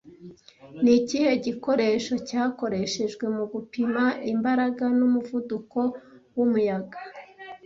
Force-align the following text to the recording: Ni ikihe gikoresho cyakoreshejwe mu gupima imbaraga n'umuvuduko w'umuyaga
Ni 0.83 0.91
ikihe 0.99 1.31
gikoresho 1.45 2.13
cyakoreshejwe 2.27 3.25
mu 3.35 3.43
gupima 3.53 4.03
imbaraga 4.31 4.85
n'umuvuduko 4.97 5.79
w'umuyaga 6.35 6.97